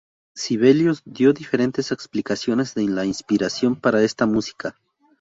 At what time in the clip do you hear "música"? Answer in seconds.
4.25-4.75